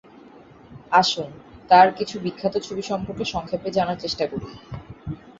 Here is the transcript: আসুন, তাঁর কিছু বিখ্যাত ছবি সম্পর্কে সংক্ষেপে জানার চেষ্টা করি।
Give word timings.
আসুন, 0.91 1.29
তাঁর 1.69 1.87
কিছু 1.97 2.15
বিখ্যাত 2.19 2.55
ছবি 2.57 2.81
সম্পর্কে 2.81 3.25
সংক্ষেপে 3.25 3.69
জানার 3.77 3.97
চেষ্টা 3.97 4.25
করি। 4.27 4.47